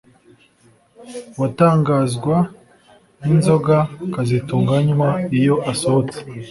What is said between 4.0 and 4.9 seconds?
kazitunga